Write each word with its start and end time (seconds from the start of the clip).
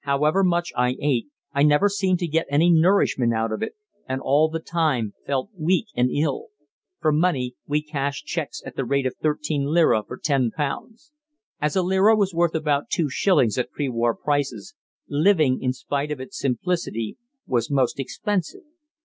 However 0.00 0.42
much 0.42 0.72
I 0.76 0.96
ate 1.00 1.28
I 1.52 1.62
never 1.62 1.88
seemed 1.88 2.18
to 2.18 2.26
get 2.26 2.48
any 2.50 2.70
nourishment 2.72 3.32
out 3.32 3.52
of 3.52 3.62
it, 3.62 3.76
and 4.08 4.20
all 4.20 4.48
the 4.48 4.58
time 4.58 5.14
felt 5.24 5.50
weak 5.56 5.86
and 5.94 6.10
ill. 6.10 6.48
For 7.00 7.12
money 7.12 7.54
we 7.68 7.82
cashed 7.84 8.26
cheques 8.26 8.60
at 8.66 8.74
the 8.74 8.84
rate 8.84 9.06
of 9.06 9.14
13 9.22 9.66
lira 9.66 10.02
for 10.04 10.18
£10. 10.18 11.10
As 11.60 11.76
a 11.76 11.82
lira 11.82 12.16
was 12.16 12.34
worth 12.34 12.56
about 12.56 12.90
two 12.90 13.08
shillings 13.08 13.58
at 13.58 13.70
pre 13.70 13.88
war 13.88 14.16
prices, 14.16 14.74
living, 15.08 15.62
in 15.62 15.72
spite 15.72 16.10
of 16.10 16.18
its 16.20 16.36
simplicity, 16.36 17.16
was 17.46 17.70
most 17.70 18.00
expensive. 18.00 18.64